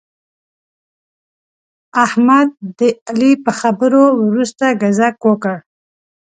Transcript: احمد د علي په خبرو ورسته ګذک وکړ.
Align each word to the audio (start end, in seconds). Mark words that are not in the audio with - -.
احمد 2.05 2.49
د 2.79 2.81
علي 3.09 3.31
په 3.43 3.51
خبرو 3.59 4.03
ورسته 4.27 4.65
ګذک 4.81 5.15
وکړ. 5.29 5.55